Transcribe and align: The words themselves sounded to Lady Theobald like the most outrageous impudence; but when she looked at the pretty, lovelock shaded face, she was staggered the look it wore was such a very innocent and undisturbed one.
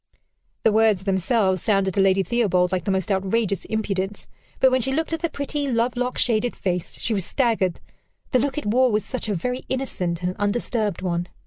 The 0.63 0.71
words 0.71 1.03
themselves 1.03 1.61
sounded 1.61 1.93
to 1.93 2.01
Lady 2.01 2.23
Theobald 2.23 2.71
like 2.71 2.85
the 2.85 2.89
most 2.89 3.11
outrageous 3.11 3.65
impudence; 3.65 4.25
but 4.59 4.71
when 4.71 4.81
she 4.81 4.91
looked 4.91 5.13
at 5.13 5.19
the 5.19 5.29
pretty, 5.29 5.67
lovelock 5.71 6.17
shaded 6.17 6.55
face, 6.55 6.97
she 6.99 7.13
was 7.13 7.23
staggered 7.23 7.79
the 8.31 8.39
look 8.39 8.57
it 8.57 8.65
wore 8.65 8.91
was 8.91 9.05
such 9.05 9.29
a 9.29 9.35
very 9.35 9.63
innocent 9.69 10.23
and 10.23 10.35
undisturbed 10.37 11.03
one. 11.03 11.27